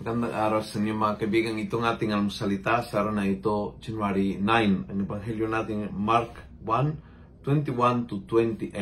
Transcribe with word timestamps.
Magandang 0.00 0.32
araw 0.32 0.64
sa 0.64 0.80
inyo 0.80 0.96
mga 0.96 1.20
kaibigan. 1.20 1.60
Itong 1.60 1.84
ating 1.84 2.16
almusalita 2.16 2.80
sa 2.88 3.04
araw 3.04 3.12
na 3.12 3.28
ito, 3.28 3.76
January 3.84 4.40
9. 4.40 4.88
Ang 4.88 5.04
ebanghelyo 5.04 5.44
natin, 5.44 5.92
Mark 5.92 6.40
1, 6.64 7.44
21 7.44 8.08
to 8.08 8.24
28. 8.24 8.72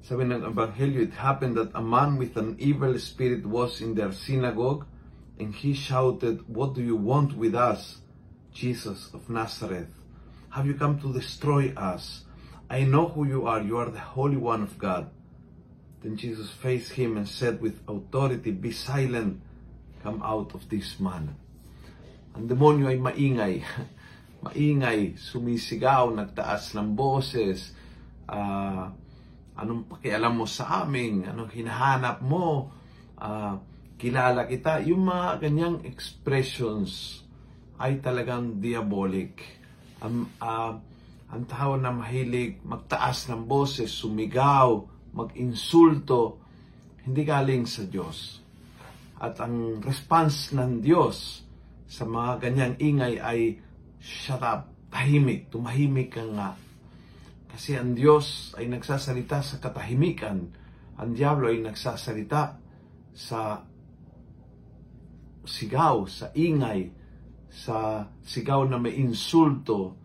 Sabi 0.00 0.24
ng 0.24 0.40
ebanghelyo, 0.40 1.04
It 1.04 1.20
happened 1.20 1.60
that 1.60 1.76
a 1.76 1.84
man 1.84 2.16
with 2.16 2.32
an 2.40 2.56
evil 2.56 2.96
spirit 2.96 3.44
was 3.44 3.84
in 3.84 3.92
their 3.92 4.08
synagogue, 4.08 4.88
and 5.36 5.52
he 5.52 5.76
shouted, 5.76 6.48
What 6.48 6.72
do 6.72 6.80
you 6.80 6.96
want 6.96 7.36
with 7.36 7.52
us, 7.52 8.00
Jesus 8.56 9.12
of 9.12 9.28
Nazareth? 9.28 9.92
Have 10.56 10.64
you 10.64 10.80
come 10.80 10.96
to 11.04 11.12
destroy 11.12 11.76
us? 11.76 12.24
I 12.72 12.88
know 12.88 13.12
who 13.12 13.28
you 13.28 13.44
are. 13.44 13.60
You 13.60 13.76
are 13.84 13.92
the 13.92 14.16
Holy 14.16 14.40
One 14.40 14.64
of 14.64 14.80
God. 14.80 15.12
Then 16.00 16.16
Jesus 16.16 16.48
faced 16.48 16.96
him 16.96 17.20
and 17.20 17.28
said 17.28 17.60
with 17.60 17.84
authority, 17.84 18.56
Be 18.56 18.72
silent, 18.72 19.44
come 20.06 20.22
out 20.22 20.54
of 20.54 20.62
this 20.70 21.02
man. 21.02 21.34
Ang 22.38 22.46
demonyo 22.46 22.86
ay 22.86 23.02
maingay. 23.02 23.58
maingay, 24.46 25.18
sumisigaw, 25.18 26.14
nagtaas 26.14 26.78
ng 26.78 26.94
boses. 26.94 27.74
Ah, 28.30 28.94
anong 29.58 29.90
pakialam 29.90 30.38
mo 30.38 30.46
sa 30.46 30.86
amin? 30.86 31.26
Anong 31.26 31.50
hinahanap 31.50 32.22
mo? 32.22 32.70
Ah, 33.18 33.58
kilala 33.98 34.46
kita. 34.46 34.78
Yung 34.86 35.10
mga 35.10 35.42
ganyang 35.42 35.82
expressions 35.82 37.26
ay 37.82 37.98
talagang 37.98 38.62
diabolic. 38.62 39.42
Ang, 40.06 40.30
ah, 40.38 40.78
ang 41.34 41.42
tao 41.50 41.74
na 41.74 41.90
mahilig 41.90 42.62
magtaas 42.62 43.26
ng 43.26 43.42
boses, 43.42 43.90
sumigaw, 43.90 44.86
mag-insulto, 45.10 46.38
hindi 47.02 47.26
galing 47.26 47.66
sa 47.66 47.82
Diyos. 47.82 48.45
At 49.16 49.40
ang 49.40 49.80
response 49.80 50.52
ng 50.52 50.84
Diyos 50.84 51.46
sa 51.86 52.04
mga 52.04 52.42
ganyang 52.42 52.74
ingay 52.76 53.14
ay, 53.22 53.40
shut 54.02 54.42
up, 54.42 54.68
tahimik, 54.92 55.48
tumahimik 55.48 56.12
ka 56.12 56.24
nga. 56.36 56.50
Kasi 57.48 57.78
ang 57.78 57.96
Diyos 57.96 58.52
ay 58.60 58.68
nagsasalita 58.68 59.40
sa 59.40 59.56
katahimikan. 59.56 60.38
Ang 61.00 61.10
Diablo 61.16 61.48
ay 61.48 61.64
nagsasalita 61.64 62.60
sa 63.16 63.64
sigaw, 65.46 66.04
sa 66.04 66.28
ingay, 66.36 66.92
sa 67.48 68.04
sigaw 68.20 68.68
na 68.68 68.76
may 68.76 69.00
insulto, 69.00 69.96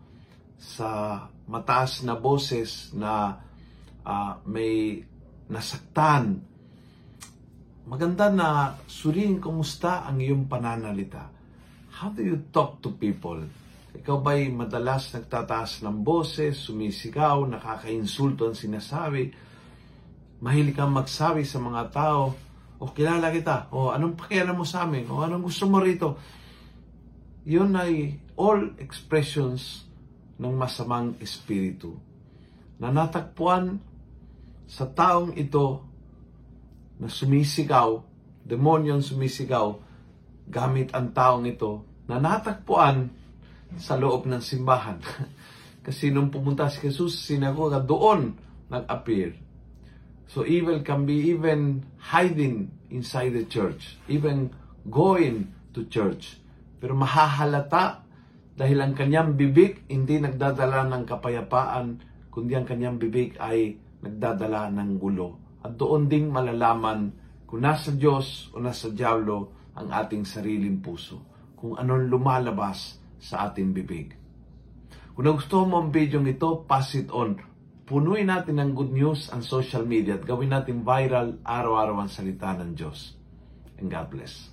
sa 0.56 1.20
mataas 1.50 2.06
na 2.06 2.14
boses 2.16 2.94
na 2.94 3.42
uh, 4.06 4.32
may 4.46 5.02
nasaktan. 5.50 6.40
Maganda 7.82 8.30
na 8.30 8.78
suriin 8.86 9.42
kumusta 9.42 10.06
ang 10.06 10.22
iyong 10.22 10.46
pananalita. 10.46 11.26
How 11.98 12.14
do 12.14 12.22
you 12.22 12.38
talk 12.54 12.78
to 12.78 12.94
people? 12.94 13.42
Ikaw 13.98 14.16
ba'y 14.22 14.54
madalas 14.54 15.10
nagtataas 15.10 15.82
ng 15.82 16.06
boses, 16.06 16.62
sumisigaw, 16.62 17.42
nakakainsulto 17.42 18.46
ang 18.46 18.54
sinasabi? 18.54 19.34
Mahilig 20.38 20.78
kang 20.78 20.94
magsabi 20.94 21.42
sa 21.42 21.58
mga 21.58 21.82
tao, 21.90 22.30
o 22.78 22.86
kilala 22.94 23.34
kita, 23.34 23.74
o 23.74 23.90
anong 23.90 24.14
pakialam 24.14 24.54
mo 24.54 24.66
sa 24.66 24.86
amin, 24.86 25.10
o 25.10 25.18
anong 25.18 25.42
gusto 25.42 25.66
mo 25.66 25.82
rito. 25.82 26.22
Yun 27.42 27.74
ay 27.74 28.14
all 28.38 28.78
expressions 28.78 29.90
ng 30.38 30.54
masamang 30.54 31.18
espiritu 31.18 31.98
na 32.78 32.94
natagpuan 32.94 33.82
sa 34.70 34.86
taong 34.86 35.34
ito 35.34 35.91
na 37.02 37.10
sumisigaw, 37.10 37.98
demonyong 38.46 39.02
sumisigaw, 39.02 39.74
gamit 40.46 40.94
ang 40.94 41.10
taong 41.10 41.42
ito 41.50 41.82
na 42.06 42.22
natagpuan 42.22 43.10
sa 43.74 43.98
loob 43.98 44.30
ng 44.30 44.38
simbahan. 44.38 45.02
Kasi 45.86 46.14
nung 46.14 46.30
pumunta 46.30 46.70
si 46.70 46.78
Jesus 46.86 47.18
sinagoga, 47.26 47.82
doon 47.82 48.38
nag-appear. 48.70 49.34
So 50.30 50.46
evil 50.46 50.86
can 50.86 51.02
be 51.02 51.34
even 51.34 51.82
hiding 51.98 52.70
inside 52.94 53.34
the 53.34 53.44
church, 53.50 53.98
even 54.06 54.54
going 54.86 55.50
to 55.74 55.82
church. 55.90 56.38
Pero 56.78 56.94
mahahalata 56.94 58.06
dahil 58.54 58.78
ang 58.78 58.94
kanyang 58.94 59.34
bibig 59.34 59.82
hindi 59.90 60.22
nagdadala 60.22 60.86
ng 60.86 61.02
kapayapaan, 61.02 61.86
kundi 62.30 62.54
ang 62.54 62.64
kanyang 62.64 62.96
bibig 63.02 63.34
ay 63.42 63.74
nagdadala 64.06 64.70
ng 64.70 64.90
gulo. 65.02 65.41
At 65.62 65.78
doon 65.78 66.10
ding 66.10 66.28
malalaman 66.28 67.14
kung 67.46 67.62
nasa 67.62 67.94
Diyos 67.94 68.50
o 68.52 68.58
nasa 68.58 68.90
Diablo 68.90 69.54
ang 69.78 69.88
ating 69.88 70.26
sariling 70.26 70.82
puso. 70.82 71.22
Kung 71.54 71.78
anong 71.78 72.10
lumalabas 72.10 72.98
sa 73.22 73.46
ating 73.46 73.70
bibig. 73.70 74.18
Kung 75.14 75.24
nagustuhan 75.24 75.70
mo 75.70 75.78
ang 75.78 75.94
video 75.94 76.18
ito, 76.26 76.66
pass 76.66 76.98
it 76.98 77.08
on 77.14 77.38
punuin 77.92 78.30
natin 78.30 78.56
ng 78.56 78.70
good 78.72 78.88
news 78.94 79.28
ang 79.34 79.44
social 79.44 79.84
media 79.84 80.16
at 80.16 80.24
gawin 80.24 80.54
natin 80.54 80.86
viral 80.86 81.36
araw-araw 81.42 82.00
ang 82.00 82.10
salita 82.10 82.54
ng 82.56 82.72
Diyos. 82.78 83.18
And 83.76 83.90
God 83.90 84.08
bless. 84.08 84.51